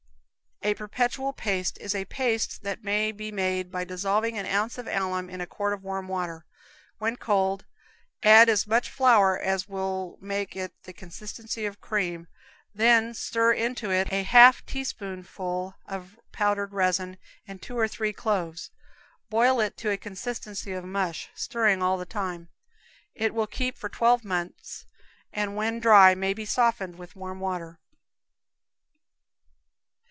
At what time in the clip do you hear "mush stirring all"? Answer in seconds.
20.85-21.97